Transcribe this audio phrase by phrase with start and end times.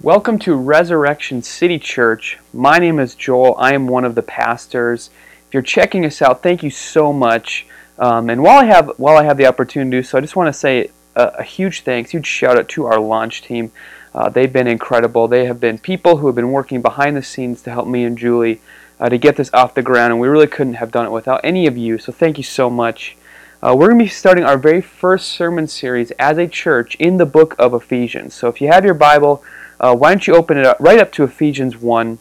[0.00, 2.38] Welcome to Resurrection City Church.
[2.52, 3.56] My name is Joel.
[3.58, 5.10] I am one of the pastors.
[5.48, 7.66] If you're checking us out, thank you so much.
[7.98, 10.52] Um, and while I have while I have the opportunity so, I just want to
[10.52, 13.72] say a, a huge thanks, huge shout out to our launch team.
[14.14, 15.26] Uh, they've been incredible.
[15.26, 18.16] They have been people who have been working behind the scenes to help me and
[18.16, 18.60] Julie
[19.00, 21.40] uh, to get this off the ground, and we really couldn't have done it without
[21.42, 21.98] any of you.
[21.98, 23.16] So thank you so much.
[23.60, 27.16] Uh, we're going to be starting our very first sermon series as a church in
[27.16, 28.32] the book of Ephesians.
[28.32, 29.42] So if you have your Bible,
[29.80, 32.18] uh, why don't you open it up right up to Ephesians 1.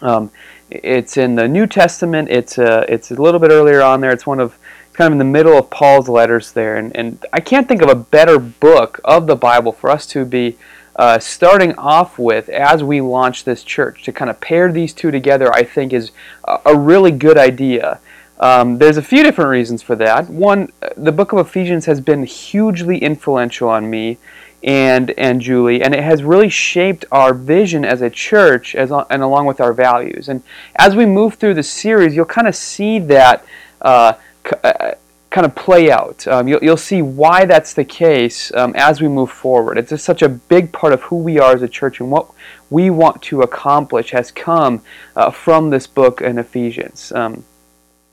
[0.00, 0.30] Um,
[0.70, 2.28] it's in the New Testament.
[2.30, 4.10] It's a, uh, it's a little bit earlier on there.
[4.10, 4.58] It's one of
[4.92, 7.88] kind of in the middle of Paul's letters there, and, and I can't think of
[7.88, 10.58] a better book of the Bible for us to be
[10.96, 14.02] uh, starting off with as we launch this church.
[14.04, 16.10] To kind of pair these two together, I think is
[16.44, 18.00] a, a really good idea.
[18.38, 20.28] Um, there's a few different reasons for that.
[20.28, 24.18] One, the book of Ephesians has been hugely influential on me
[24.64, 29.22] and and Julie, and it has really shaped our vision as a church, as and
[29.22, 30.28] along with our values.
[30.28, 30.42] And
[30.76, 33.44] as we move through the series, you'll kind of see that
[33.80, 34.14] uh,
[34.62, 34.92] uh,
[35.30, 36.26] kind of play out.
[36.28, 39.78] Um, you'll, you'll see why that's the case um, as we move forward.
[39.78, 42.30] It's just such a big part of who we are as a church and what
[42.70, 44.82] we want to accomplish has come
[45.16, 47.12] uh, from this book in Ephesians.
[47.12, 47.44] Um,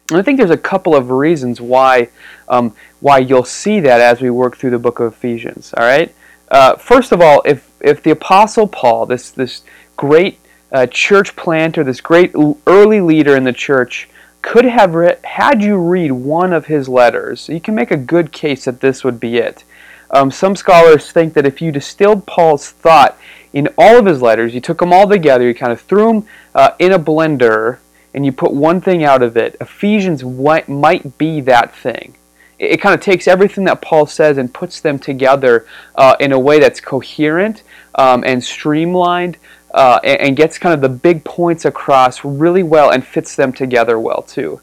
[0.09, 2.09] and I think there's a couple of reasons why
[2.47, 5.73] um, why you'll see that as we work through the book of Ephesians.
[5.77, 6.15] All right.
[6.49, 9.61] Uh, first of all, if if the apostle Paul, this this
[9.95, 10.39] great
[10.71, 12.33] uh, church planter, this great
[12.67, 14.09] early leader in the church,
[14.41, 18.31] could have re- had you read one of his letters, you can make a good
[18.31, 19.63] case that this would be it.
[20.11, 23.17] Um, some scholars think that if you distilled Paul's thought
[23.53, 26.27] in all of his letters, you took them all together, you kind of threw them
[26.55, 27.77] uh, in a blender,
[28.13, 32.15] and you put one thing out of it, Ephesians might be that thing.
[32.59, 35.65] It, kind of takes everything that Paul says and puts them together
[35.95, 37.63] uh, in a way that's coherent
[37.95, 39.37] um, and streamlined.
[39.71, 43.53] Uh, and, and, gets kind of the big points across really well and fits them
[43.53, 44.59] together well too.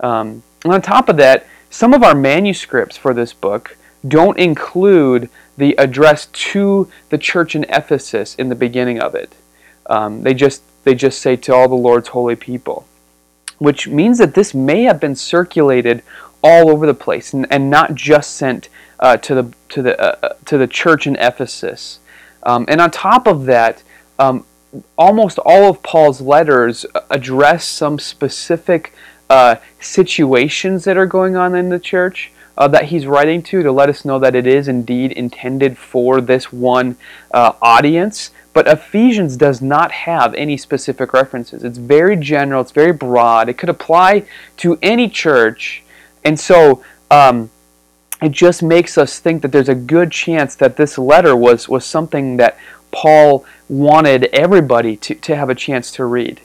[0.00, 3.76] Um, and on top of that, some of our manuscripts for this book
[4.06, 9.34] don't include the address to the church in Ephesus in the beginning of it.
[9.86, 12.86] Um, they just they just say to all the Lord's holy people,
[13.58, 16.02] which means that this may have been circulated
[16.42, 18.68] all over the place and, and not just sent
[18.98, 22.00] uh, to the to the uh, uh, to the church in Ephesus.
[22.42, 23.82] Um, and on top of that,
[24.18, 24.44] um,
[24.96, 28.92] almost all of Paul's letters address some specific
[29.28, 32.32] uh, situations that are going on in the church.
[32.58, 36.20] Uh, that he's writing to to let us know that it is indeed intended for
[36.20, 36.94] this one
[37.32, 38.32] uh, audience.
[38.52, 41.62] But Ephesians does not have any specific references.
[41.62, 43.48] It's very general, it's very broad.
[43.48, 44.24] It could apply
[44.58, 45.84] to any church.
[46.24, 47.50] And so um,
[48.22, 51.84] it just makes us think that there's a good chance that this letter was, was
[51.84, 52.58] something that
[52.92, 56.40] Paul wanted everybody to, to have a chance to read.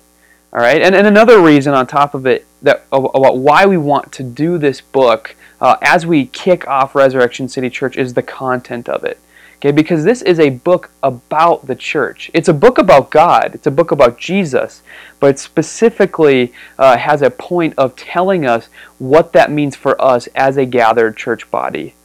[0.53, 4.13] All right, and, and another reason on top of it that about why we want
[4.13, 8.88] to do this book uh, as we kick off Resurrection City Church is the content
[8.88, 9.19] of it.
[9.56, 12.30] Okay, because this is a book about the church.
[12.34, 13.56] It's a book about God.
[13.56, 14.84] It's a book about Jesus,
[15.20, 18.68] but it specifically uh, has a point of telling us
[19.00, 21.96] what that means for us as a gathered church body.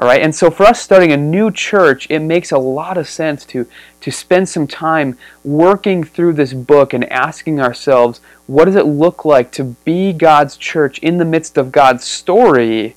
[0.00, 3.08] All right, and so for us starting a new church, it makes a lot of
[3.08, 3.66] sense to
[4.00, 9.24] to spend some time working through this book and asking ourselves, what does it look
[9.24, 12.94] like to be God's church in the midst of God's story?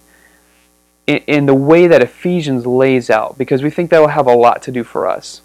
[1.18, 4.36] In, in the way that Ephesians lays out, because we think that will have a
[4.36, 5.42] lot to do for us.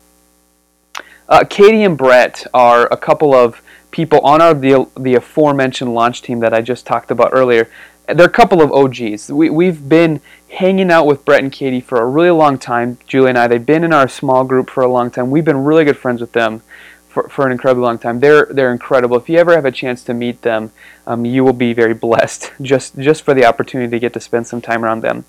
[1.28, 3.60] Uh, Katie and Brett are a couple of
[3.90, 7.68] people on our the, the aforementioned launch team that I just talked about earlier.
[8.06, 9.32] They're a couple of OGs.
[9.32, 12.98] We, we've been hanging out with Brett and Katie for a really long time.
[13.08, 15.30] Julie and I, they've been in our small group for a long time.
[15.30, 16.62] We've been really good friends with them
[17.08, 18.20] for, for an incredibly long time.
[18.20, 19.16] They're they're incredible.
[19.16, 20.70] If you ever have a chance to meet them,
[21.06, 24.46] um, you will be very blessed just just for the opportunity to get to spend
[24.46, 25.24] some time around them.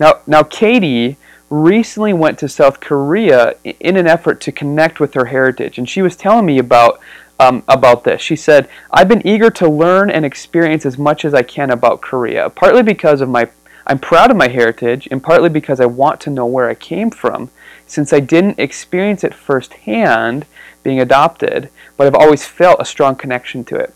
[0.00, 1.18] Now, now Katie
[1.50, 6.00] recently went to South Korea in an effort to connect with her heritage, and she
[6.00, 7.00] was telling me about
[7.38, 8.20] um, about this.
[8.20, 12.00] She said, "I've been eager to learn and experience as much as I can about
[12.00, 13.48] Korea, partly because of my
[13.86, 17.10] I'm proud of my heritage, and partly because I want to know where I came
[17.10, 17.50] from,
[17.86, 20.46] since I didn't experience it firsthand,
[20.82, 23.94] being adopted, but I've always felt a strong connection to it."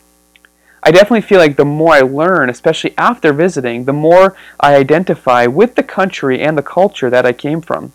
[0.87, 5.47] I definitely feel like the more I learn, especially after visiting, the more I identify
[5.47, 7.93] with the country and the culture that I came from.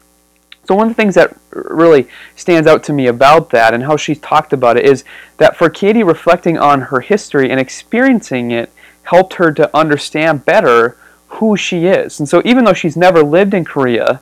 [0.67, 3.95] So, one of the things that really stands out to me about that and how
[3.95, 5.03] she's talked about it is
[5.37, 8.71] that for Katie, reflecting on her history and experiencing it
[9.03, 10.97] helped her to understand better
[11.27, 12.19] who she is.
[12.19, 14.21] And so, even though she's never lived in Korea,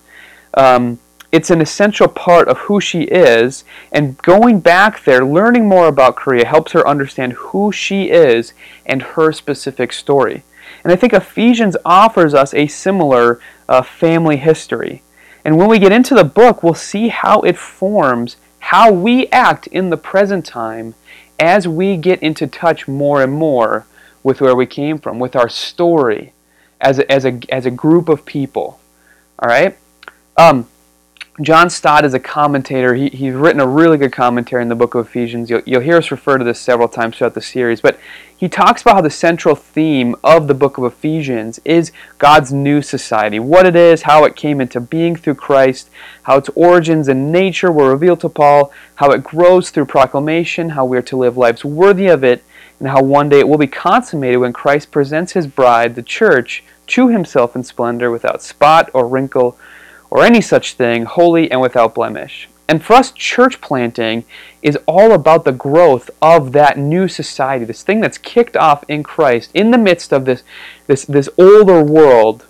[0.54, 1.00] um,
[1.38, 6.16] it's an essential part of who she is, and going back there, learning more about
[6.16, 8.54] Korea helps her understand who she is
[8.88, 10.42] and her specific story.
[10.84, 13.40] And I think Ephesians offers us a similar
[13.70, 15.04] uh, family history.
[15.46, 19.68] And when we get into the book, we'll see how it forms how we act
[19.68, 20.96] in the present time
[21.40, 23.86] as we get into touch more and more
[24.24, 26.34] with where we came from, with our story
[26.82, 28.80] as a, as a, as a group of people.
[29.38, 29.78] All right?
[30.36, 30.68] Um,
[31.40, 32.96] John Stott is a commentator.
[32.96, 35.52] He, he's written a really good commentary in the book of Ephesians.
[35.52, 37.80] You'll, you'll hear us refer to this several times throughout the series.
[37.80, 38.00] But
[38.36, 42.82] he talks about how the central theme of the book of Ephesians is God's new
[42.82, 43.40] society.
[43.40, 45.92] What it is, how it came into being through Christ,
[46.24, 50.86] how its origins and nature were revealed to Paul, how it grows through proclamation, how
[50.86, 52.44] we are to live lives worthy of it,
[52.80, 56.64] and how one day it will be consummated when Christ presents his bride, the church,
[56.88, 59.56] to himself in splendor without spot or wrinkle
[60.10, 62.48] or any such thing, holy and without blemish.
[62.70, 64.26] And for us, church planting
[64.62, 69.04] is all about the growth of that new society, this thing that's kicked off in
[69.04, 70.44] Christ, in the midst of this,
[70.88, 72.46] this, this older world,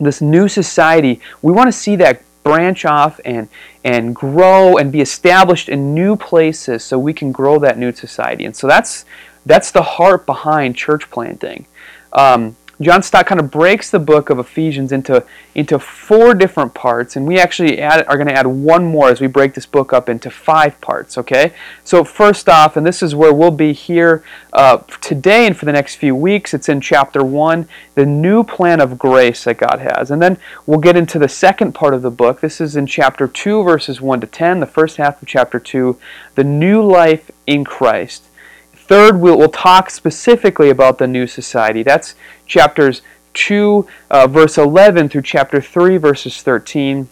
[0.00, 1.20] this new society.
[1.42, 3.48] We want to see that branch off and,
[3.84, 8.44] and grow and be established in new places so we can grow that new society.
[8.44, 9.04] And so that's,
[9.46, 11.66] that's the heart behind church planting.
[12.12, 15.22] Um, John Stott kind of breaks the book of Ephesians into,
[15.54, 19.20] into four different parts, and we actually add, are going to add one more as
[19.20, 21.52] we break this book up into five parts, okay?
[21.84, 24.24] So, first off, and this is where we'll be here
[24.54, 28.80] uh, today and for the next few weeks, it's in chapter 1, the new plan
[28.80, 30.10] of grace that God has.
[30.10, 32.40] And then we'll get into the second part of the book.
[32.40, 35.98] This is in chapter 2, verses 1 to 10, the first half of chapter 2,
[36.34, 38.24] the new life in Christ.
[38.90, 41.84] Third, we'll, we'll talk specifically about the new society.
[41.84, 43.02] That's chapters
[43.34, 47.08] 2, uh, verse 11 through chapter 3, verses 13.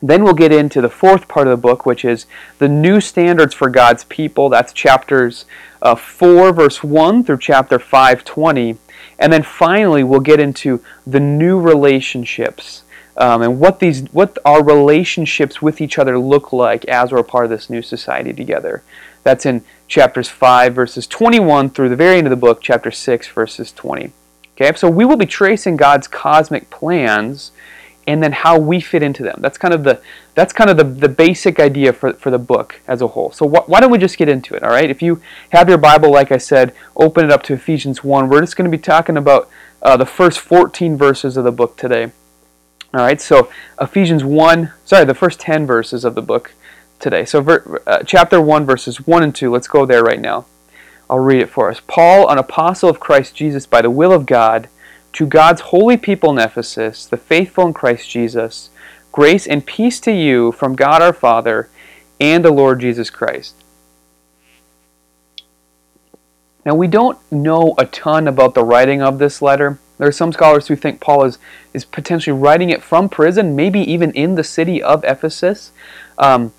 [0.00, 2.24] Then we'll get into the fourth part of the book, which is
[2.60, 4.48] the new standards for God's people.
[4.48, 5.44] That's chapters
[5.82, 8.78] uh, 4, verse 1 through chapter 5, 20.
[9.18, 12.84] And then finally, we'll get into the new relationships
[13.18, 17.24] um, and what these what our relationships with each other look like as we're a
[17.24, 18.82] part of this new society together.
[19.22, 23.28] That's in chapters 5, verses 21 through the very end of the book, chapter 6,
[23.28, 24.10] verses 20.
[24.56, 27.52] Okay, so we will be tracing God's cosmic plans
[28.06, 29.36] and then how we fit into them.
[29.40, 30.00] That's kind of the
[30.34, 33.32] that's kind of the, the basic idea for, for the book as a whole.
[33.32, 34.88] So wh- why don't we just get into it, all right?
[34.88, 38.30] If you have your Bible, like I said, open it up to Ephesians 1.
[38.30, 39.50] We're just going to be talking about
[39.82, 42.12] uh, the first 14 verses of the book today.
[42.94, 46.54] All right, so Ephesians 1, sorry, the first 10 verses of the book
[47.02, 47.24] today.
[47.26, 49.50] So, ver, uh, chapter 1, verses 1 and 2.
[49.50, 50.46] Let's go there right now.
[51.10, 51.80] I'll read it for us.
[51.86, 54.68] Paul, an apostle of Christ Jesus by the will of God,
[55.14, 58.70] to God's holy people in Ephesus, the faithful in Christ Jesus,
[59.10, 61.68] grace and peace to you from God our Father
[62.18, 63.56] and the Lord Jesus Christ.
[66.64, 69.78] Now, we don't know a ton about the writing of this letter.
[69.98, 71.38] There are some scholars who think Paul is,
[71.74, 75.72] is potentially writing it from prison, maybe even in the city of Ephesus.
[76.16, 76.52] Um,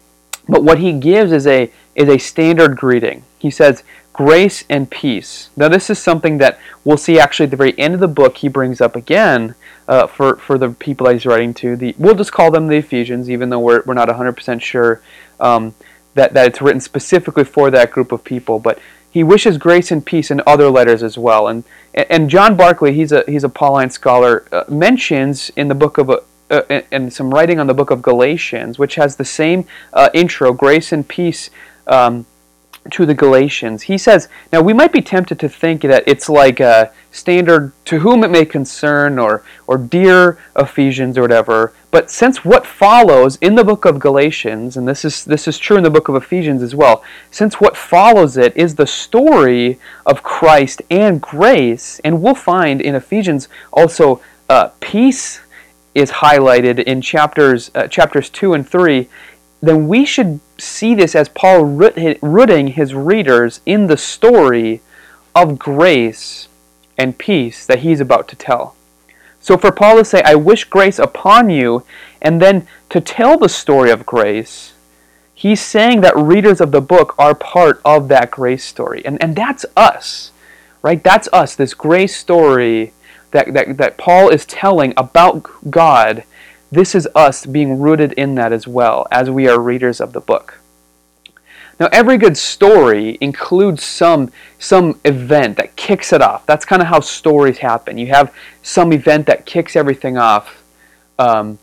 [0.48, 3.24] but what he gives is a, is a standard greeting.
[3.40, 5.50] He says, grace and peace.
[5.58, 8.38] Now, this is something that we'll see actually at the very end of the book
[8.38, 9.56] he brings up again
[9.88, 11.76] uh, for, for the people that he's writing to.
[11.76, 15.02] The, we'll just call them the Ephesians, even though we're, we're not 100% sure
[15.40, 15.74] um,
[16.14, 18.60] that, that it's written specifically for that group of people.
[18.60, 18.80] But
[19.10, 21.48] he wishes grace and peace in other letters as well.
[21.48, 21.64] And,
[21.94, 26.10] and John Barclay, he's a, he's a Pauline scholar, uh, mentions in the book of
[26.54, 30.10] uh, uh, and some writing on the book of Galatians, which has the same uh,
[30.14, 31.50] intro, grace and peace
[31.88, 32.26] um,
[32.92, 33.84] to the Galatians.
[33.84, 38.00] He says, now we might be tempted to think that it's like a standard to
[38.00, 41.74] whom it may concern or, or dear Ephesians or whatever.
[41.92, 45.78] But since what follows in the book of Galatians, and this is, this is true
[45.78, 50.22] in the book of Ephesians as well, since what follows it is the story of
[50.22, 55.40] Christ and grace, and we'll find in Ephesians also uh, peace
[55.96, 59.08] is highlighted in chapters uh, chapters 2 and 3,
[59.62, 64.82] then we should see this as Paul rooting his readers in the story
[65.36, 66.48] of grace
[66.98, 68.76] and peace that he's about to tell.
[69.40, 71.86] So for Paul to say, I wish grace upon you,
[72.22, 74.74] and then to tell the story of grace,
[75.34, 79.02] he's saying that readers of the book are part of that grace story.
[79.06, 80.32] And, and that's us,
[80.82, 81.04] right?
[81.04, 82.94] That's us, this grace story
[83.34, 86.24] that, that, that Paul is telling about God,
[86.72, 90.22] this is us being rooted in that as well as we are readers of the
[90.22, 90.60] book.
[91.80, 96.46] Now, every good story includes some, some event that kicks it off.
[96.46, 97.98] That's kind of how stories happen.
[97.98, 100.64] You have some event that kicks everything off
[101.20, 101.58] um,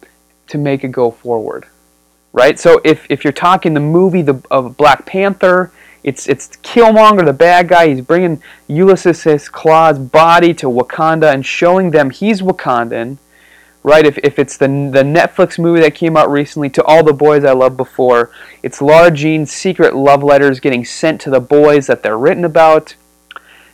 [0.48, 1.66] to make it go forward.
[2.32, 2.58] right?
[2.58, 7.32] So if, if you're talking the movie the, of Black Panther, it's it's Killmonger, the
[7.32, 7.88] bad guy.
[7.88, 13.18] He's bringing Ulysses Klaue's body to Wakanda and showing them he's Wakandan,
[13.82, 14.06] right?
[14.06, 17.44] If, if it's the the Netflix movie that came out recently, To All the Boys
[17.44, 18.30] I Loved Before,
[18.62, 22.94] it's Lara Jean's secret love letters getting sent to the boys that they're written about.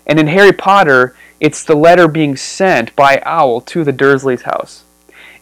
[0.06, 4.84] And in Harry Potter, it's the letter being sent by Owl to the Dursleys' house.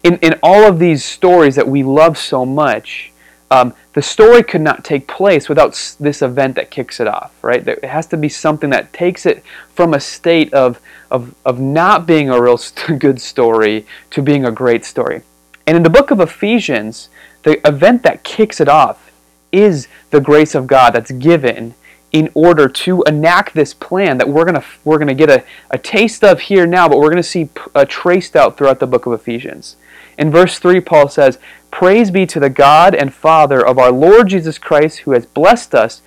[0.03, 3.11] In, in all of these stories that we love so much,
[3.51, 7.65] um, the story could not take place without this event that kicks it off, right?
[7.67, 12.07] It has to be something that takes it from a state of, of, of not
[12.07, 12.59] being a real
[12.97, 15.21] good story to being a great story.
[15.67, 17.09] And in the book of Ephesians,
[17.43, 19.11] the event that kicks it off
[19.51, 21.75] is the grace of God that's given
[22.11, 25.43] in order to enact this plan that we're going to we're going to get a,
[25.69, 28.87] a taste of here now, but we're going to see uh, traced out throughout the
[28.87, 29.75] book of Ephesians.
[30.17, 31.39] In verse 3, Paul says,
[31.75, 35.75] Praise be to the God and Father of our Lord Jesus Christ, who has blessed
[35.75, 36.01] us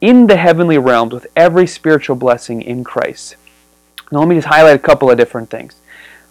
[0.00, 3.36] in the heavenly realms with every spiritual blessing in Christ.
[4.10, 5.76] Now, let me just highlight a couple of different things.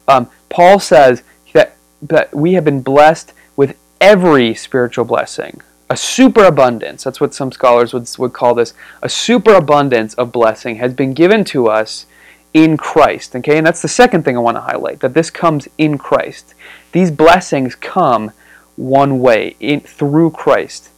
[0.10, 7.05] Um, Paul says that, that we have been blessed with every spiritual blessing, a superabundance.
[7.05, 8.74] That's what some scholars would, would call this.
[9.01, 12.08] A superabundance of blessing has been given to us
[12.53, 13.38] in Christ.
[13.38, 16.53] Okay, and that's the second thing I want to highlight that this comes in Christ.
[16.91, 18.34] These blessings come
[18.75, 20.89] one way, in, through Christ.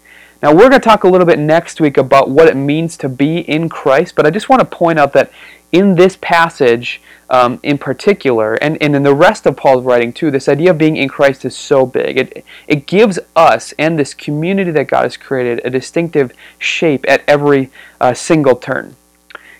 [0.41, 3.09] Now, we're going to talk a little bit next week about what it means to
[3.09, 5.31] be in Christ, but I just want to point out that
[5.71, 10.31] in this passage um, in particular, and, and in the rest of Paul's writing too,
[10.31, 12.17] this idea of being in Christ is so big.
[12.17, 17.23] It, it gives us and this community that God has created a distinctive shape at
[17.27, 17.69] every
[17.99, 18.95] uh, single turn.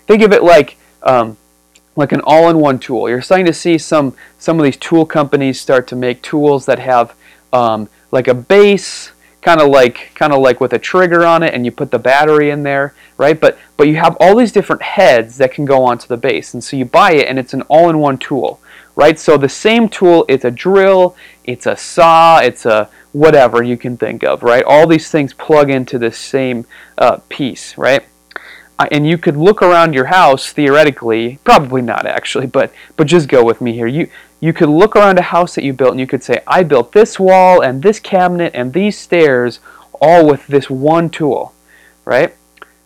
[0.06, 1.36] Think of it like um,
[1.94, 3.08] like an all-in-one tool.
[3.08, 6.78] You're starting to see some some of these tool companies start to make tools that
[6.78, 7.14] have
[7.52, 11.54] um, like a base, kind of like kind of like with a trigger on it,
[11.54, 13.40] and you put the battery in there, right?
[13.40, 16.62] But but you have all these different heads that can go onto the base, and
[16.62, 18.60] so you buy it, and it's an all-in-one tool,
[18.96, 19.18] right?
[19.18, 23.96] So the same tool, it's a drill, it's a saw, it's a whatever you can
[23.96, 24.64] think of, right?
[24.64, 26.66] All these things plug into this same
[26.98, 28.04] uh, piece, right?
[28.90, 33.44] And you could look around your house theoretically, probably not actually, but but just go
[33.44, 33.86] with me here.
[33.86, 34.08] You
[34.40, 36.92] you could look around a house that you built and you could say, I built
[36.92, 39.58] this wall and this cabinet and these stairs
[40.00, 41.52] all with this one tool,
[42.04, 42.34] right?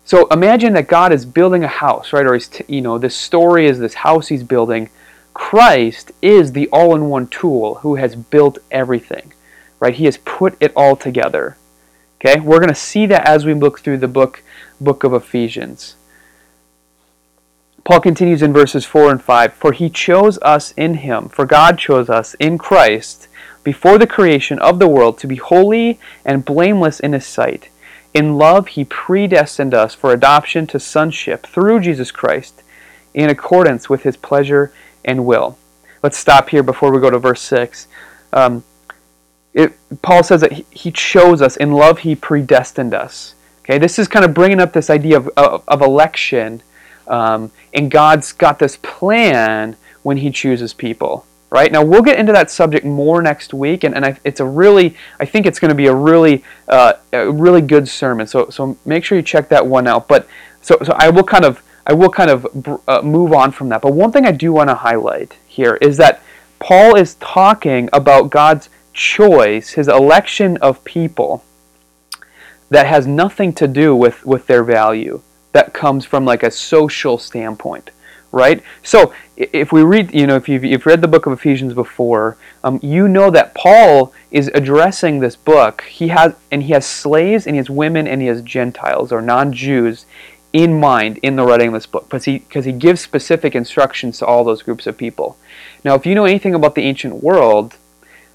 [0.04, 2.26] So imagine that God is building a house, right?
[2.26, 4.88] Or he's t- you know, this story is this house he's building.
[5.34, 9.32] Christ is the all-in-one tool who has built everything,
[9.78, 9.94] right?
[9.94, 11.56] He has put it all together.
[12.20, 12.40] Okay?
[12.40, 14.42] We're going to see that as we look through the book
[14.82, 15.96] book of Ephesians.
[17.84, 21.78] Paul continues in verses 4 and 5 For he chose us in him, for God
[21.78, 23.28] chose us in Christ
[23.64, 27.68] before the creation of the world to be holy and blameless in his sight.
[28.14, 32.62] In love, he predestined us for adoption to sonship through Jesus Christ
[33.14, 34.72] in accordance with his pleasure
[35.04, 35.56] and will.
[36.02, 37.86] Let's stop here before we go to verse 6.
[38.32, 38.64] Um,
[39.54, 39.72] it,
[40.02, 41.56] Paul says that he, he chose us.
[41.56, 43.34] In love, he predestined us.
[43.64, 46.62] Okay, this is kind of bringing up this idea of, of, of election,
[47.06, 51.24] um, and God's got this plan when He chooses people.
[51.48, 54.44] Right now, we'll get into that subject more next week, and, and I, it's a
[54.44, 58.26] really, I think it's going to be a really, uh, a really good sermon.
[58.26, 60.08] So, so make sure you check that one out.
[60.08, 60.26] But
[60.60, 63.82] so, so I will kind of, I will kind of uh, move on from that.
[63.82, 66.22] But one thing I do want to highlight here is that
[66.58, 71.44] Paul is talking about God's choice, His election of people
[72.72, 75.20] that has nothing to do with, with their value.
[75.52, 77.90] That comes from like a social standpoint,
[78.30, 78.62] right?
[78.82, 82.38] So if we read, you know, if you've, you've read the book of Ephesians before,
[82.64, 85.82] um, you know that Paul is addressing this book.
[85.82, 89.20] He has, and he has slaves, and he has women, and he has Gentiles or
[89.20, 90.06] non-Jews
[90.54, 94.18] in mind in the writing of this book, because he because he gives specific instructions
[94.18, 95.36] to all those groups of people.
[95.84, 97.76] Now, if you know anything about the ancient world,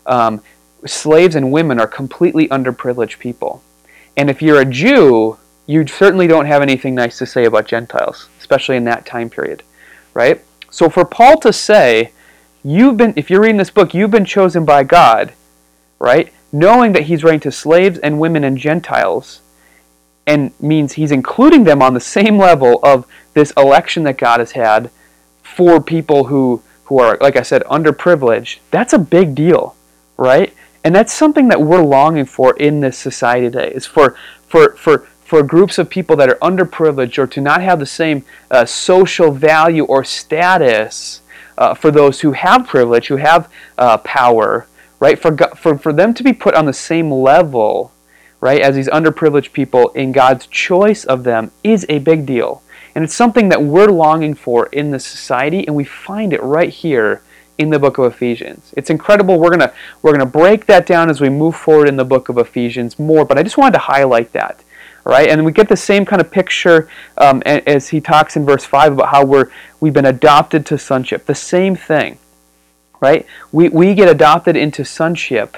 [0.05, 0.41] um,
[0.85, 3.63] slaves and women are completely underprivileged people.
[4.17, 8.27] And if you're a Jew, you certainly don't have anything nice to say about Gentiles,
[8.39, 9.63] especially in that time period,
[10.13, 10.43] right?
[10.69, 12.11] So for Paul to say,
[12.63, 15.33] you've been if you're reading this book, you've been chosen by God,
[15.99, 16.33] right?
[16.51, 19.41] Knowing that he's writing to slaves and women and Gentiles,
[20.25, 24.51] and means he's including them on the same level of this election that God has
[24.53, 24.89] had
[25.41, 28.59] for people who who are, like I said, underprivileged.
[28.71, 29.75] That's a big deal,
[30.15, 30.53] right?
[30.87, 33.73] And that's something that we're longing for in this society today.
[33.75, 34.15] Is for
[34.47, 38.23] for for for groups of people that are underprivileged or to not have the same
[38.49, 41.21] uh, social value or status
[41.57, 44.65] uh, for those who have privilege, who have uh, power,
[45.01, 45.19] right?
[45.19, 47.91] For, for, for them to be put on the same level
[48.39, 52.63] right, as these underprivileged people in God's choice of them is a big deal.
[52.95, 56.69] And it's something that we're longing for in this society, and we find it right
[56.69, 57.23] here
[57.57, 58.73] in the book of Ephesians.
[58.77, 59.39] It's incredible.
[59.39, 62.37] We're gonna we're gonna break that down as we move forward in the book of
[62.37, 64.63] Ephesians more, but I just wanted to highlight that.
[65.03, 68.65] Right, and we get the same kind of picture um, as he talks in verse
[68.65, 69.49] five about how we're
[69.79, 71.25] we've been adopted to sonship.
[71.25, 72.17] The same thing,
[72.99, 73.25] right?
[73.53, 75.55] We we get adopted into sonship,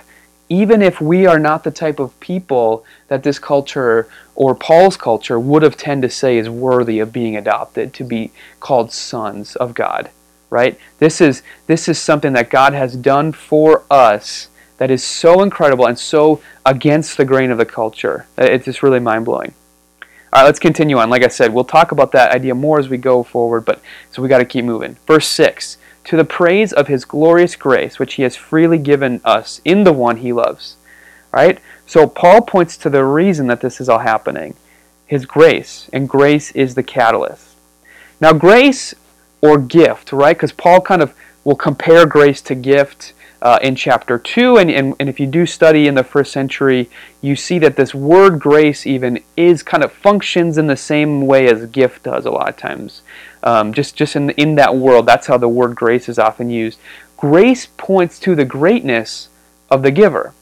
[0.49, 5.39] even if we are not the type of people that this culture or Paul's culture
[5.39, 9.73] would have tend to say is worthy of being adopted to be called sons of
[9.73, 10.11] God
[10.49, 10.79] right?
[10.99, 15.85] This is this is something that God has done for us that is so incredible
[15.85, 18.25] and so against the grain of the culture.
[18.37, 19.53] Uh, it's just really mind blowing.
[20.31, 21.09] All right, let's continue on.
[21.09, 24.21] Like I said, we'll talk about that idea more as we go forward, but so
[24.21, 24.95] we got to keep moving.
[25.07, 29.59] Verse 6 To the praise of his glorious grace, which he has freely given us
[29.65, 30.77] in the one he loves.
[31.31, 31.59] Right?
[31.85, 34.55] So Paul points to the reason that this is all happening
[35.09, 37.55] his grace, and grace is the catalyst.
[38.21, 38.93] Now, grace
[39.41, 40.35] or gift, right?
[40.35, 44.57] Because Paul kind of will compare grace to gift uh, in chapter 2.
[44.57, 46.89] And, and, and if you do study in the first century,
[47.21, 51.47] you see that this word grace even is kind of functions in the same way
[51.47, 53.01] as gift does a lot of times.
[53.43, 56.79] Um, just just in, in that world, that's how the word grace is often used.
[57.15, 59.29] Grace points to the greatness
[59.69, 60.33] of the giver,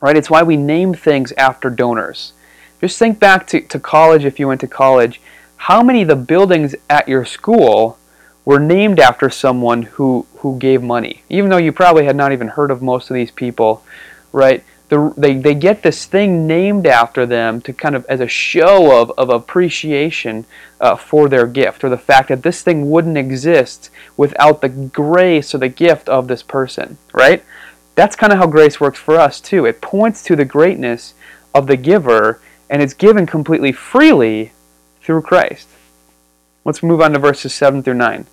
[0.00, 0.16] right?
[0.16, 2.32] It's why we name things after donors.
[2.80, 5.20] Just think back to, to college if you went to college.
[5.56, 7.98] How many of the buildings at your school
[8.44, 11.22] were named after someone who, who gave money.
[11.28, 13.82] Even though you probably had not even heard of most of these people,
[14.32, 14.64] right?
[14.88, 19.00] The, they, they get this thing named after them to kind of as a show
[19.00, 20.46] of, of appreciation
[20.80, 25.54] uh, for their gift or the fact that this thing wouldn't exist without the grace
[25.54, 27.44] or the gift of this person, right?
[27.94, 29.64] That's kind of how grace works for us too.
[29.64, 31.14] It points to the greatness
[31.54, 34.52] of the giver and it's given completely freely
[35.02, 35.68] through Christ.
[36.64, 38.26] Let's move on to verses 7 through 9.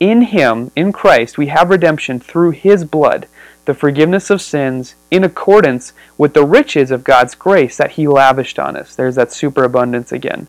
[0.00, 3.28] In him, in Christ, we have redemption through his blood,
[3.66, 8.58] the forgiveness of sins, in accordance with the riches of God's grace that he lavished
[8.58, 8.94] on us.
[8.94, 10.48] There's that superabundance again.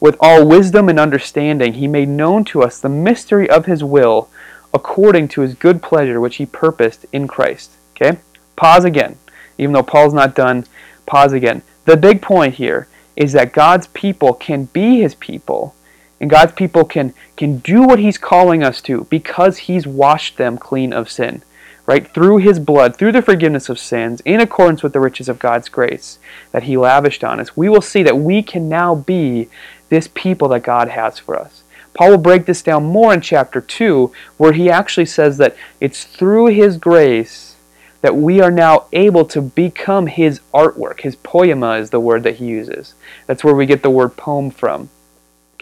[0.00, 4.28] With all wisdom and understanding, he made known to us the mystery of his will,
[4.74, 7.70] according to his good pleasure, which he purposed in Christ.
[7.94, 8.18] Okay?
[8.56, 9.16] Pause again.
[9.58, 10.66] Even though Paul's not done,
[11.06, 11.62] pause again.
[11.84, 15.76] The big point here is that God's people can be his people
[16.22, 20.56] and God's people can, can do what He's calling us to because He's washed them
[20.56, 21.42] clean of sin.
[21.84, 22.06] Right?
[22.06, 25.68] Through His blood, through the forgiveness of sins, in accordance with the riches of God's
[25.68, 26.20] grace
[26.52, 29.48] that He lavished on us, we will see that we can now be
[29.88, 31.64] this people that God has for us.
[31.92, 36.04] Paul will break this down more in chapter 2, where he actually says that it's
[36.04, 37.56] through His grace
[38.00, 41.00] that we are now able to become His artwork.
[41.00, 42.94] His poema is the word that he uses.
[43.26, 44.88] That's where we get the word poem from.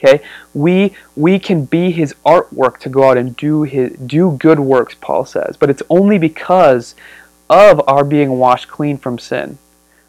[0.02, 0.24] Okay?
[0.54, 4.94] We we can be his artwork to go out and do his do good works,
[5.00, 5.56] Paul says.
[5.56, 6.94] But it's only because
[7.48, 9.58] of our being washed clean from sin.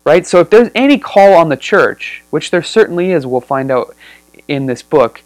[0.03, 0.25] Right?
[0.25, 3.95] So if there's any call on the church, which there certainly is, we'll find out
[4.47, 5.21] in this book,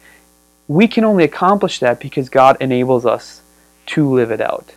[0.68, 3.42] we can only accomplish that because God enables us
[3.88, 4.74] to live it out.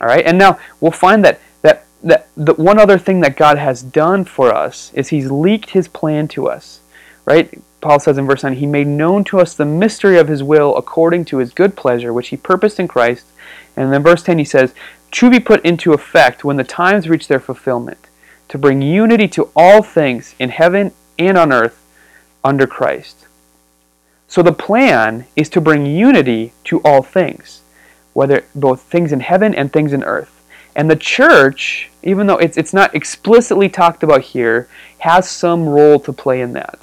[0.00, 0.24] All right?
[0.24, 4.24] And now we'll find that that that the one other thing that God has done
[4.24, 6.80] for us is he's leaked his plan to us.
[7.24, 7.60] Right?
[7.82, 10.74] Paul says in verse 9, He made known to us the mystery of His will
[10.76, 13.26] according to His good pleasure, which He purposed in Christ.
[13.76, 14.72] And then verse 10, he says,
[15.10, 18.06] To be put into effect when the times reach their fulfillment,
[18.48, 21.84] to bring unity to all things in heaven and on earth
[22.44, 23.26] under Christ.
[24.28, 27.62] So the plan is to bring unity to all things,
[28.12, 30.42] whether both things in heaven and things in earth.
[30.76, 34.68] And the church, even though it's, it's not explicitly talked about here,
[34.98, 36.78] has some role to play in that.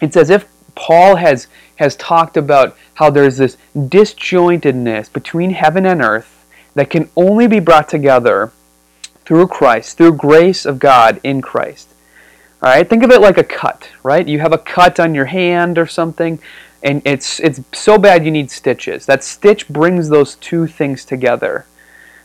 [0.00, 6.00] It's as if Paul has, has talked about how there's this disjointedness between heaven and
[6.00, 8.52] earth that can only be brought together
[9.24, 11.88] through Christ, through grace of God in Christ.
[12.62, 14.26] All right, think of it like a cut, right?
[14.26, 16.38] You have a cut on your hand or something,
[16.82, 19.06] and it's it's so bad you need stitches.
[19.06, 21.66] That stitch brings those two things together,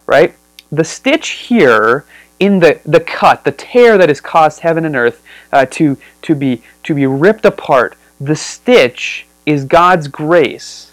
[0.06, 0.34] right?
[0.72, 2.06] The stitch here
[2.40, 6.36] in the, the cut, the tear that has caused heaven and earth uh, to, to,
[6.36, 7.96] be, to be ripped apart.
[8.20, 10.92] The stitch is God's grace,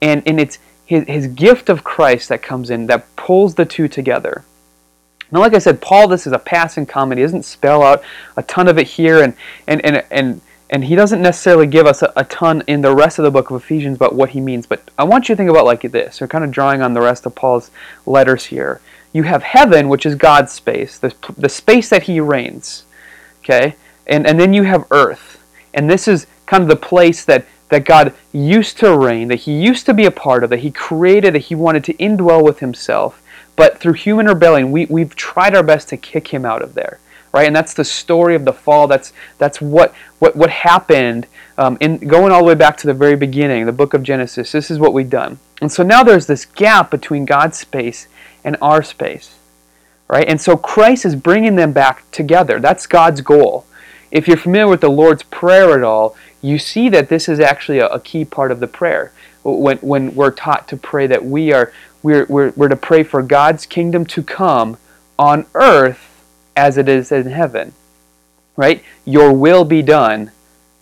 [0.00, 3.88] and, and it's his, his gift of Christ that comes in that pulls the two
[3.88, 4.44] together.
[5.30, 7.18] Now, like I said, Paul, this is a passing comment.
[7.18, 8.02] He doesn't spell out
[8.36, 9.34] a ton of it here, and,
[9.66, 13.18] and, and, and, and he doesn't necessarily give us a, a ton in the rest
[13.18, 14.66] of the book of Ephesians about what he means.
[14.66, 16.20] But I want you to think about like this.
[16.20, 17.70] We're kind of drawing on the rest of Paul's
[18.06, 18.80] letters here
[19.12, 22.84] you have heaven, which is God's space, the, the space that He reigns.
[23.42, 23.74] Okay?
[24.06, 25.42] And, and then you have earth.
[25.74, 29.60] And this is kind of the place that, that God used to reign, that He
[29.60, 32.60] used to be a part of, that He created, that He wanted to indwell with
[32.60, 33.22] Himself.
[33.56, 36.98] But through human rebellion, we, we've tried our best to kick Him out of there.
[37.32, 37.46] Right?
[37.46, 38.88] And that's the story of the fall.
[38.88, 42.94] That's, that's what, what, what happened um, in, going all the way back to the
[42.94, 44.50] very beginning, the book of Genesis.
[44.50, 45.38] This is what we've done.
[45.60, 48.08] And so now there's this gap between God's space
[48.44, 49.36] and our space.
[50.08, 50.28] Right?
[50.28, 52.58] And so Christ is bringing them back together.
[52.58, 53.64] That's God's goal.
[54.10, 57.78] If you're familiar with the Lord's Prayer at all, you see that this is actually
[57.78, 59.12] a, a key part of the prayer.
[59.42, 61.72] When, when we're taught to pray that we are
[62.02, 64.78] we're, we're, we're to pray for God's kingdom to come
[65.18, 66.24] on earth
[66.56, 67.72] as it is in heaven.
[68.56, 68.82] Right?
[69.04, 70.32] Your will be done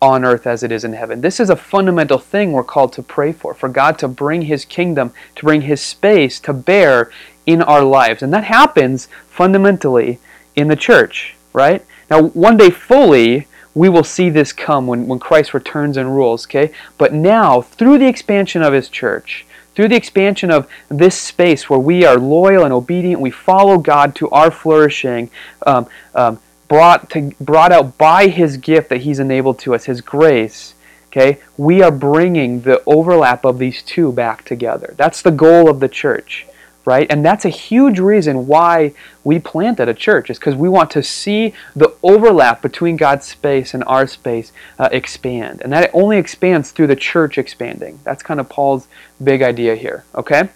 [0.00, 1.20] on earth as it is in heaven.
[1.20, 4.64] This is a fundamental thing we're called to pray for, for God to bring His
[4.64, 7.10] kingdom, to bring His space to bear
[7.48, 8.22] in our lives.
[8.22, 10.18] And that happens fundamentally
[10.54, 11.84] in the church, right?
[12.10, 16.46] Now, one day fully, we will see this come when, when Christ returns and rules,
[16.46, 16.70] okay?
[16.98, 21.78] But now, through the expansion of His church, through the expansion of this space where
[21.78, 25.30] we are loyal and obedient, we follow God to our flourishing,
[25.66, 30.02] um, um, brought, to, brought out by His gift that He's enabled to us, His
[30.02, 30.74] grace,
[31.06, 34.92] okay, we are bringing the overlap of these two back together.
[34.98, 36.46] That's the goal of the church
[36.84, 37.06] right?
[37.10, 41.02] And that's a huge reason why we planted a church, is because we want to
[41.02, 45.60] see the overlap between God's space and our space uh, expand.
[45.60, 48.00] And that only expands through the church expanding.
[48.04, 48.88] That's kind of Paul's
[49.22, 50.48] big idea here, okay?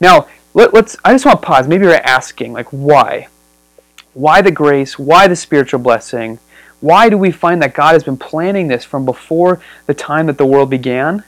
[0.00, 1.66] Now, let, us I just want to pause.
[1.66, 3.28] Maybe you're asking, like, why?
[4.12, 4.98] Why the grace?
[4.98, 6.38] Why the spiritual blessing?
[6.80, 10.36] Why do we find that God has been planning this from before the time that
[10.36, 11.24] the world began?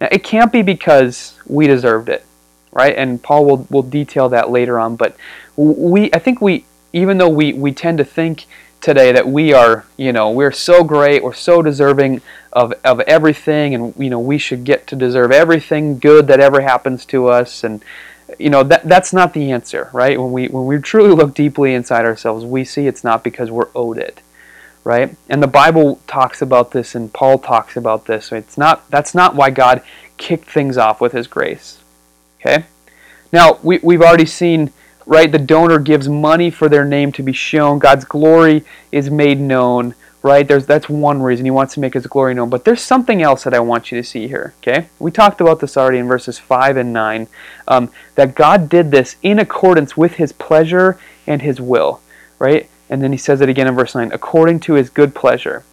[0.00, 2.24] Now, it can't be because we deserved it
[2.72, 2.94] right?
[2.96, 4.96] And Paul will, will detail that later on.
[4.96, 5.16] But
[5.56, 8.46] we, I think we, even though we, we tend to think
[8.80, 13.74] today that we are, you know, we're so great, we're so deserving of, of everything,
[13.74, 17.62] and, you know, we should get to deserve everything good that ever happens to us.
[17.62, 17.84] And,
[18.38, 20.18] you know, that, that's not the answer, right?
[20.20, 23.68] When we, when we truly look deeply inside ourselves, we see it's not because we're
[23.74, 24.22] owed it.
[24.82, 25.14] Right?
[25.28, 28.32] And the Bible talks about this and Paul talks about this.
[28.32, 29.82] It's not that's not why God
[30.16, 31.79] kicked things off with his grace.
[32.40, 32.64] Okay?
[33.32, 34.72] Now, we, we've already seen,
[35.06, 37.78] right, the donor gives money for their name to be shown.
[37.78, 40.46] God's glory is made known, right?
[40.46, 42.50] There's, that's one reason he wants to make his glory known.
[42.50, 44.88] But there's something else that I want you to see here, okay?
[44.98, 47.28] We talked about this already in verses 5 and 9,
[47.68, 52.00] um, that God did this in accordance with his pleasure and his will,
[52.38, 52.68] right?
[52.88, 55.64] And then he says it again in verse 9, according to his good pleasure.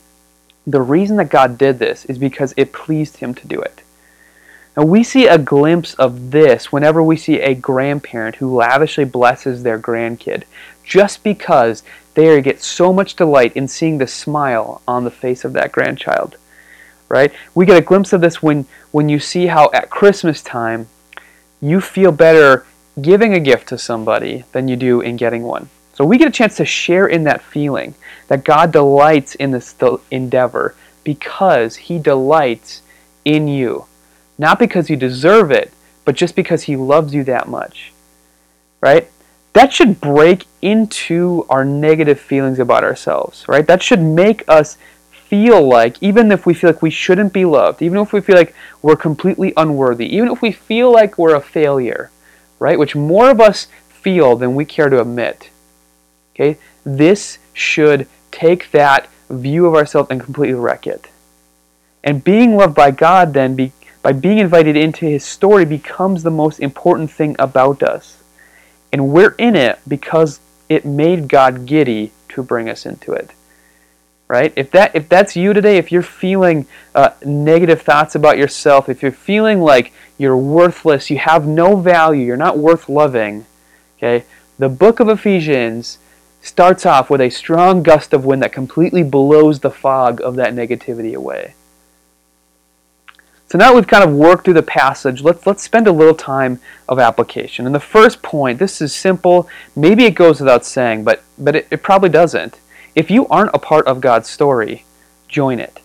[0.68, 3.82] The reason that God did this is because it pleased him to do it.
[4.78, 9.64] Now, we see a glimpse of this whenever we see a grandparent who lavishly blesses
[9.64, 10.44] their grandkid,
[10.84, 11.82] just because
[12.14, 16.38] they get so much delight in seeing the smile on the face of that grandchild.
[17.10, 17.34] Right?
[17.56, 20.88] We get a glimpse of this when, when you see how at Christmas time
[21.60, 22.68] you feel better
[23.02, 25.70] giving a gift to somebody than you do in getting one.
[25.94, 27.96] So we get a chance to share in that feeling
[28.28, 29.74] that God delights in this
[30.12, 32.84] endeavor because He delights
[33.26, 33.86] in you.
[34.38, 35.72] Not because you deserve it,
[36.06, 37.92] but just because He loves you that much.
[38.82, 39.10] Right?
[39.54, 43.66] That should break into our negative feelings about ourselves, right?
[43.66, 44.78] That should make us
[45.10, 48.36] feel like, even if we feel like we shouldn't be loved, even if we feel
[48.36, 52.12] like we're completely unworthy, even if we feel like we're a failure,
[52.60, 52.78] right?
[52.78, 55.50] Which more of us feel than we care to admit.
[56.36, 56.58] Okay?
[56.86, 61.08] This should take that view of ourselves and completely wreck it.
[62.04, 63.56] And being loved by God then
[64.08, 68.24] by being invited into his story becomes the most important thing about us.
[68.94, 70.40] And we're in it because
[70.70, 73.32] it made God giddy to bring us into it.
[74.30, 74.54] Right?
[74.56, 79.04] If that if that's you today, if you're feeling uh, negative thoughts about yourself, if
[79.04, 83.46] you're feeling like you're worthless, you have no value, you're not worth loving,
[83.98, 84.24] okay?
[84.58, 85.98] The book of Ephesians
[86.42, 90.54] starts off with a strong gust of wind that completely blows the fog of that
[90.54, 91.56] negativity away.
[93.50, 96.60] So now we've kind of worked through the passage, let's, let's spend a little time
[96.90, 97.66] of application.
[97.66, 99.48] And the first point, this is simple.
[99.74, 102.60] Maybe it goes without saying, but, but it, it probably doesn't.
[102.94, 104.84] If you aren't a part of God's story,
[105.30, 105.80] join it.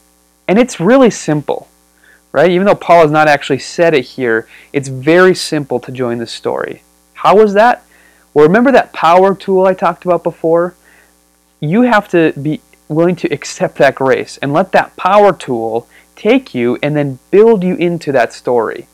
[0.49, 1.69] And it's really simple,
[2.33, 2.51] right?
[2.51, 6.27] Even though Paul has not actually said it here, it's very simple to join the
[6.27, 6.83] story.
[7.15, 7.85] How was that?
[8.35, 10.75] Well, remember that power tool I talked about before?
[11.61, 16.55] You have to be willing to accept that grace and let that power tool take
[16.55, 18.87] you and then build you into that story,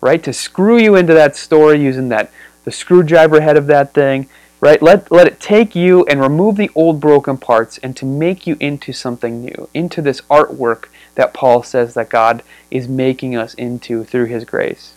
[0.00, 0.22] right?
[0.22, 2.30] To screw you into that story using that
[2.64, 4.28] the screwdriver head of that thing,
[4.60, 4.80] right?
[4.80, 8.56] Let, let it take you and remove the old broken parts and to make you
[8.60, 14.04] into something new, into this artwork that Paul says that God is making us into
[14.04, 14.94] through his grace.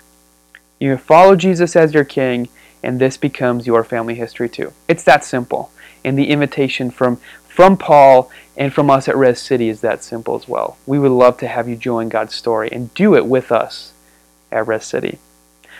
[0.79, 2.49] You follow Jesus as your king,
[2.83, 4.73] and this becomes your family history too.
[4.87, 5.71] It's that simple.
[6.05, 10.35] And the invitation from, from Paul and from us at Res City is that simple
[10.35, 10.77] as well.
[10.85, 13.91] We would love to have you join God's story and do it with us
[14.51, 15.17] at Res City.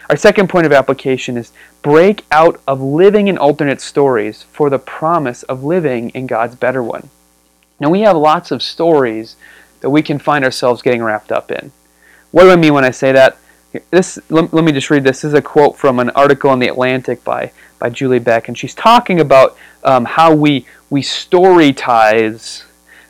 [0.10, 4.80] Our second point of application is break out of living in alternate stories for the
[4.80, 7.10] promise of living in God's better one.
[7.80, 9.36] Now, we have lots of stories
[9.82, 11.72] that we can find ourselves getting wrapped up in.
[12.32, 13.38] What do I mean when I say that?
[13.92, 15.22] This, let, let me just read this.
[15.22, 18.58] This is a quote from an article in The Atlantic by, by Julie Beck, and
[18.58, 22.64] she's talking about um, how we, we storytize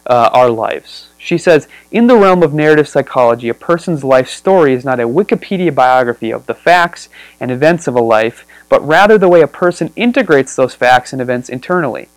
[0.05, 1.09] uh, our lives.
[1.17, 5.07] She says, in the realm of narrative psychology, a person's life story is not a
[5.07, 7.09] Wikipedia biography of the facts
[7.39, 11.21] and events of a life, but rather the way a person integrates those facts and
[11.21, 12.09] events internally,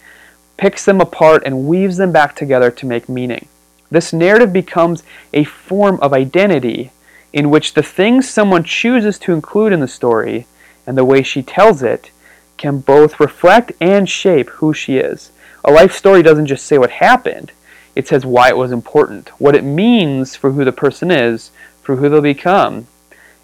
[0.59, 3.49] picks them apart, and weaves them back together to make meaning.
[3.91, 6.91] This narrative becomes a form of identity
[7.33, 10.47] in which the things someone chooses to include in the story
[10.87, 12.11] and the way she tells it
[12.59, 15.31] can both reflect and shape who she is.
[15.65, 17.53] A life story doesn't just say what happened,
[17.95, 21.51] it says why it was important, what it means for who the person is,
[21.83, 22.87] for who they'll become,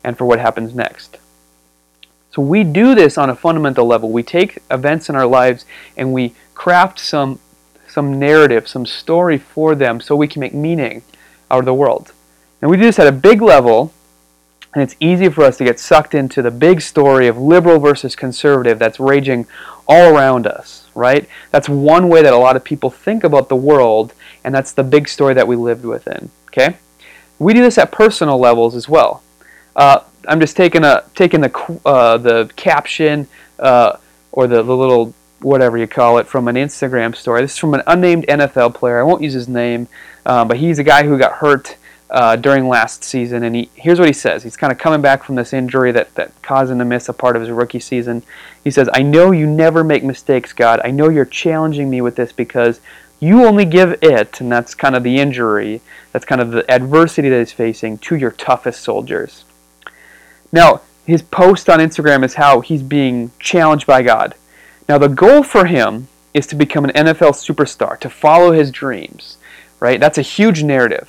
[0.05, 1.19] and for what happens next.
[2.31, 4.11] So we do this on a fundamental level.
[4.11, 5.65] We take events in our lives
[5.97, 7.39] and we craft some
[7.87, 11.03] some narrative, some story for them so we can make meaning
[11.49, 12.13] out of the world.
[12.61, 13.93] And we do this at a big level,
[14.75, 18.17] and it's easy for us to get sucked into the big story of liberal versus
[18.17, 19.47] conservative that's raging
[19.87, 21.29] all around us, right?
[21.51, 24.85] That's one way that a lot of people think about the world and that's the
[24.85, 26.31] big story that we lived within.
[26.49, 26.77] Okay,
[27.39, 29.23] we do this at personal levels as well.
[29.75, 33.27] Uh, I'm just taking a taking the uh, the caption
[33.59, 33.97] uh,
[34.33, 37.43] or the, the little whatever you call it from an Instagram story.
[37.43, 38.99] This is from an unnamed NFL player.
[38.99, 39.89] I won't use his name,
[40.25, 41.77] uh, but he's a guy who got hurt
[42.15, 43.43] uh, during last season.
[43.43, 44.45] And he, here's what he says.
[44.45, 47.13] He's kind of coming back from this injury that, that caused him to miss a
[47.13, 48.23] part of his rookie season.
[48.63, 50.81] He says, I know you never make mistakes, God.
[50.85, 52.81] I know you're challenging me with this because
[53.19, 55.81] you only give it, and that's kind of the injury,
[56.13, 59.45] that's kind of the adversity that he's facing, to your toughest soldiers.
[60.53, 64.37] Now, his post on Instagram is how he's being challenged by God.
[64.89, 69.37] Now, the goal for him is to become an NFL superstar, to follow his dreams,
[69.81, 69.99] right?
[69.99, 71.09] That's a huge narrative,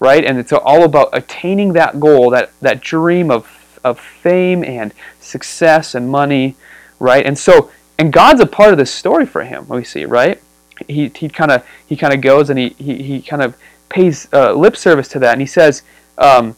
[0.00, 0.24] right?
[0.24, 5.94] And it's all about attaining that goal, that, that dream of, of fame and success
[5.94, 6.56] and money,
[6.98, 7.24] right?
[7.24, 10.40] And so, and God's a part of this story for him, we see, right?
[10.88, 13.56] he he kind of he kind of goes and he he, he kind of
[13.88, 15.82] pays uh, lip service to that, and he says,
[16.18, 16.56] um,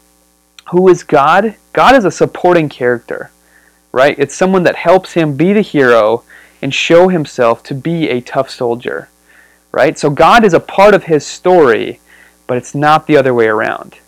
[0.71, 1.55] "Who is God?
[1.73, 3.31] God is a supporting character,
[3.91, 4.15] right?
[4.17, 6.23] It's someone that helps him be the hero
[6.61, 9.09] and show himself to be a tough soldier,
[9.71, 9.97] right?
[9.97, 11.99] So God is a part of his story,
[12.49, 13.99] but it's not the other way around,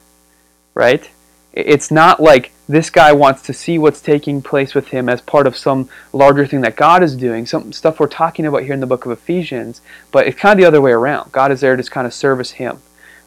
[0.74, 1.08] right?
[1.54, 5.46] It's not like this guy wants to see what's taking place with him as part
[5.46, 8.80] of some larger thing that God is doing, some stuff we're talking about here in
[8.80, 11.32] the book of Ephesians, but it's kind of the other way around.
[11.32, 12.80] God is there to kind of service him,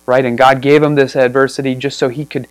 [0.04, 0.24] right?
[0.24, 2.48] And God gave him this adversity just so he could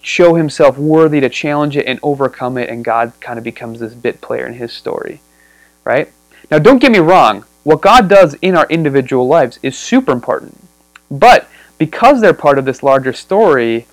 [0.00, 3.94] show himself worthy to challenge it and overcome it, and God kind of becomes this
[3.94, 5.22] bit player in his story,
[5.82, 6.12] right?
[6.52, 10.62] Now, don't get me wrong, what God does in our individual lives is super important,
[11.10, 13.86] but because they're part of this larger story,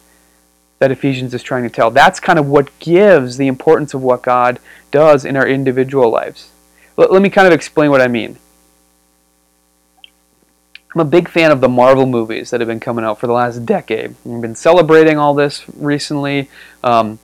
[0.80, 1.92] that Ephesians is trying to tell.
[1.92, 4.60] That's kind of what gives the importance of what God
[4.92, 6.52] does in our individual lives.
[6.98, 8.38] Let, let me kind of explain what I mean.
[10.94, 13.34] I'm a big fan of the Marvel movies that have been coming out for the
[13.34, 14.14] last decade.
[14.24, 16.50] We've been celebrating all this recently.
[16.84, 17.18] Um,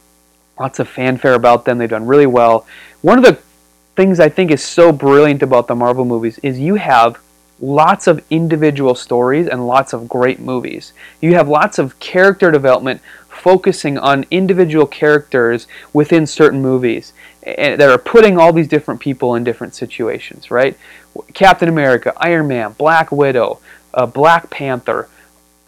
[0.60, 1.78] lots of fanfare about them.
[1.78, 2.66] They've done really well.
[3.02, 3.40] One of the
[3.96, 7.20] things I think is so brilliant about the Marvel movies is you have
[7.62, 10.94] lots of individual stories and lots of great movies.
[11.22, 17.98] You have lots of character development focusing on individual characters within certain movies that are
[17.98, 20.78] putting all these different people in different situations, right?
[21.34, 23.60] Captain America, Iron Man, Black Widow,
[23.94, 25.10] uh, Black Panther,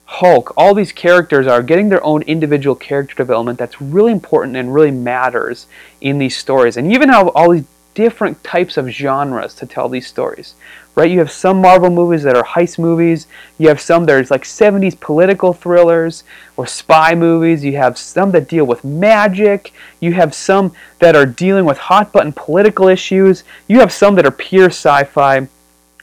[0.05, 4.73] Hulk, all these characters are getting their own individual character development that's really important and
[4.73, 5.67] really matters
[6.01, 6.75] in these stories.
[6.75, 10.55] And even have all these different types of genres to tell these stories
[10.95, 11.09] right?
[11.09, 13.27] You have some Marvel movies that are heist movies.
[13.57, 16.23] You have some there's like 70s political thrillers
[16.57, 17.63] or spy movies.
[17.63, 19.73] You have some that deal with magic.
[19.99, 23.43] You have some that are dealing with hot button political issues.
[23.67, 25.47] You have some that are pure sci fi.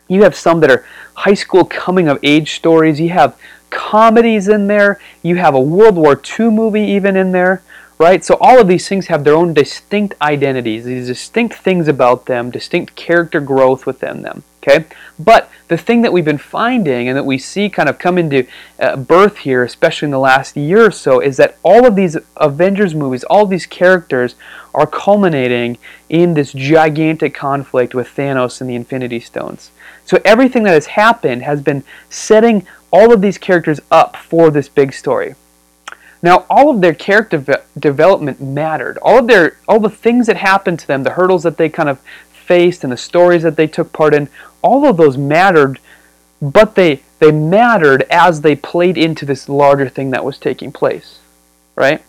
[0.09, 2.99] You have some that are high school coming of age stories.
[2.99, 3.37] You have
[3.69, 5.01] comedies in there.
[5.23, 7.63] You have a World War II movie even in there,
[7.99, 8.25] right?
[8.25, 12.51] So all of these things have their own distinct identities, these distinct things about them,
[12.51, 14.45] distinct character growth within them.
[14.61, 14.87] Okay,
[15.19, 18.47] but the thing that we've been finding and that we see kind of come into
[18.81, 22.17] uh, birth here, especially in the last year or so, is that all of these
[22.37, 24.35] Avengers movies, all these characters,
[24.75, 29.71] are culminating in this gigantic conflict with Thanos and the Infinity Stones.
[30.05, 34.69] So everything that has happened has been setting all of these characters up for this
[34.69, 35.35] big story.
[36.23, 38.99] Now, all of their character development mattered.
[38.99, 41.89] All of their, all the things that happened to them, the hurdles that they kind
[41.89, 42.01] of
[42.33, 44.29] faced, and the stories that they took part in,
[44.63, 45.79] all of those mattered,
[46.41, 51.19] but they they mattered as they played into this larger thing that was taking place,
[51.75, 52.03] right?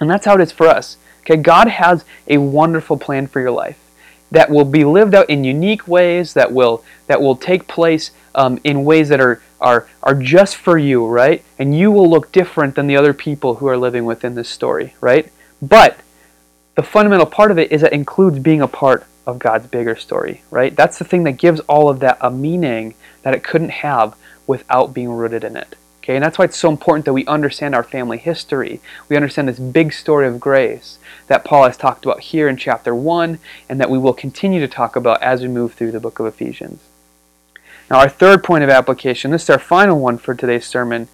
[0.00, 0.96] And that's how it is for us.
[1.20, 3.78] Okay, God has a wonderful plan for your life
[4.30, 8.60] that will be lived out in unique ways that will that will take place um,
[8.64, 11.42] in ways that are are are just for you, right?
[11.58, 14.94] And you will look different than the other people who are living within this story,
[15.00, 15.30] right?
[15.60, 15.98] But
[16.76, 20.42] the fundamental part of it is it includes being a part of God's bigger story,
[20.50, 20.74] right?
[20.74, 24.16] That's the thing that gives all of that a meaning that it couldn't have
[24.46, 25.76] without being rooted in it.
[26.08, 28.80] Okay, and that's why it's so important that we understand our family history.
[29.10, 32.94] We understand this big story of grace that Paul has talked about here in chapter
[32.94, 36.18] 1 and that we will continue to talk about as we move through the book
[36.18, 36.80] of Ephesians.
[37.90, 41.08] Now, our third point of application, this is our final one for today's sermon,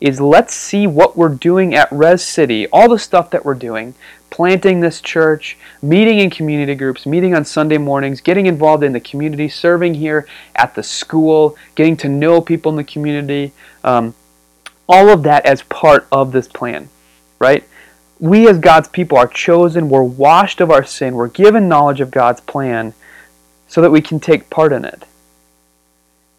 [0.00, 3.94] is let's see what we're doing at Res City, all the stuff that we're doing,
[4.30, 9.00] planting this church, meeting in community groups, meeting on Sunday mornings, getting involved in the
[9.00, 14.14] community, serving here at the school, getting to know people in the community, um,
[14.88, 16.88] all of that as part of this plan,
[17.38, 17.64] right?
[18.20, 22.10] We as God's people are chosen, we're washed of our sin, we're given knowledge of
[22.10, 22.92] God's plan
[23.66, 25.04] so that we can take part in it.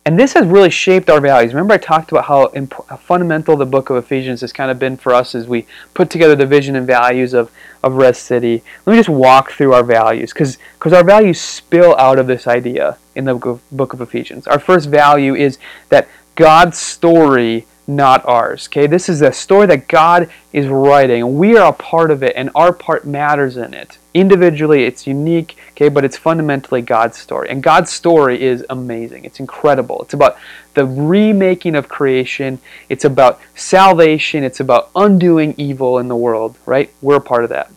[0.09, 1.53] And this has really shaped our values.
[1.53, 4.79] Remember, I talked about how, imp- how, fundamental the book of Ephesians has kind of
[4.79, 7.51] been for us as we put together the vision and values of,
[7.83, 8.63] of Res City.
[8.87, 12.97] Let me just walk through our values because our values spill out of this idea
[13.13, 14.47] in the book of Ephesians.
[14.47, 18.67] Our first value is that God's story not ours.
[18.67, 22.33] Okay, this is a story that God is writing, we are a part of it,
[22.35, 23.97] and our part matters in it.
[24.13, 27.49] Individually, it's unique, okay, but it's fundamentally God's story.
[27.49, 29.25] And God's story is amazing.
[29.25, 30.01] It's incredible.
[30.03, 30.37] It's about
[30.75, 36.93] the remaking of creation, it's about salvation, it's about undoing evil in the world, right?
[37.01, 37.71] We're a part of that.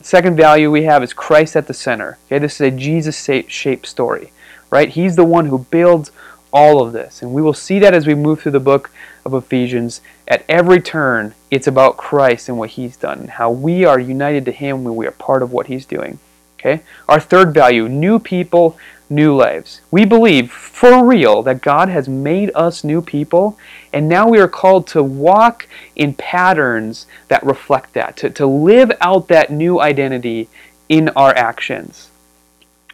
[0.00, 2.18] Second value we have is Christ at the center.
[2.26, 4.32] Okay, this is a Jesus shaped story,
[4.70, 4.88] right?
[4.88, 6.10] He's the one who builds
[6.52, 7.22] all of this.
[7.22, 8.90] And we will see that as we move through the book
[9.24, 10.00] of Ephesians.
[10.28, 14.44] At every turn, it's about Christ and what He's done, and how we are united
[14.46, 16.18] to Him when we are part of what He's doing.
[16.58, 16.82] Okay?
[17.08, 19.80] Our third value new people, new lives.
[19.90, 23.58] We believe for real that God has made us new people,
[23.92, 28.92] and now we are called to walk in patterns that reflect that, to, to live
[29.00, 30.48] out that new identity
[30.88, 32.10] in our actions.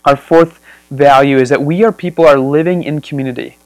[0.04, 3.58] Our fourth value is that we are people are living in community.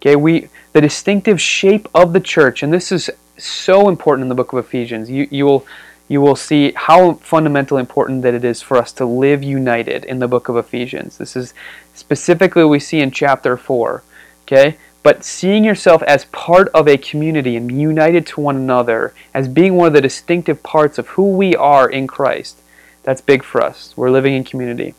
[0.00, 4.34] Okay, we the distinctive shape of the church, and this is so important in the
[4.34, 5.10] book of Ephesians.
[5.10, 5.66] You you will
[6.08, 10.18] you will see how fundamentally important that it is for us to live united in
[10.18, 11.18] the book of Ephesians.
[11.18, 11.52] This is
[11.94, 14.02] specifically we see in chapter 4.
[14.42, 14.78] Okay?
[15.02, 19.76] But seeing yourself as part of a community and united to one another, as being
[19.76, 22.58] one of the distinctive parts of who we are in Christ,
[23.02, 23.92] that's big for us.
[23.96, 24.94] We're living in community.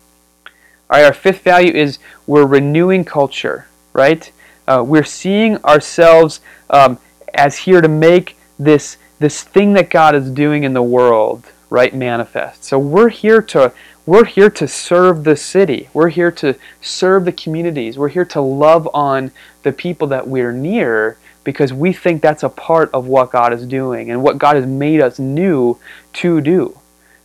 [0.91, 4.32] All right, our fifth value is we're renewing culture, right?
[4.67, 6.97] Uh, we're seeing ourselves um,
[7.36, 11.93] as here to make this this thing that God is doing in the world, right,
[11.93, 12.63] manifest.
[12.63, 13.71] So we're here to
[14.08, 15.89] we're here to serve the city.
[15.93, 17.99] We're here to serve the communities.
[17.99, 22.49] We're here to love on the people that we're near because we think that's a
[22.49, 25.78] part of what God is doing and what God has made us new
[26.13, 26.78] to do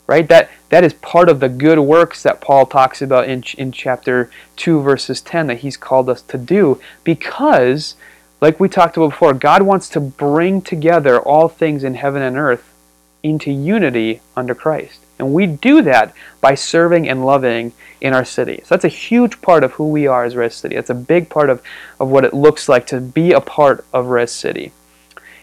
[0.07, 0.29] right?
[0.29, 4.31] That that is part of the good works that Paul talks about in in chapter
[4.57, 7.97] 2 verses 10 that he's called us to do because
[8.41, 12.37] like we talked about before, God wants to bring together all things in heaven and
[12.37, 12.75] earth
[13.23, 15.01] into unity under Christ.
[15.19, 18.61] And we do that by serving and loving in our city.
[18.65, 20.75] So that's a huge part of who we are as Res City.
[20.75, 21.63] That's a big part of,
[21.99, 24.73] of what it looks like to be a part of Res City.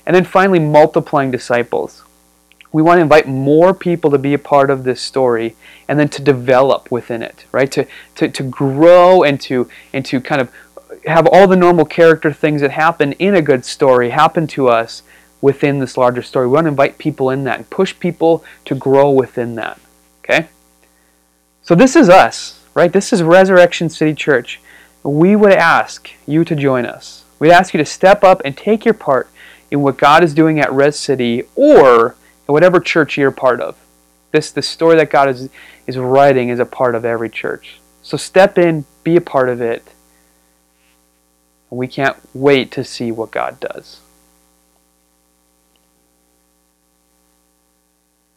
[0.05, 2.03] And then finally, multiplying disciples.
[2.71, 5.55] We want to invite more people to be a part of this story
[5.87, 7.71] and then to develop within it, right?
[7.71, 10.51] To, to, to grow and to, and to kind of
[11.05, 15.03] have all the normal character things that happen in a good story happen to us
[15.41, 16.47] within this larger story.
[16.47, 19.79] We want to invite people in that and push people to grow within that.
[20.23, 20.47] Okay?
[21.63, 22.93] So this is us, right?
[22.93, 24.61] This is Resurrection City Church.
[25.03, 27.25] We would ask you to join us.
[27.39, 29.29] We'd ask you to step up and take your part
[29.71, 32.15] in what God is doing at Res City or
[32.47, 33.77] at whatever church you're part of.
[34.31, 35.49] This the story that God is
[35.87, 37.79] is writing is a part of every church.
[38.01, 39.83] So step in, be a part of it.
[41.69, 43.99] And we can't wait to see what God does.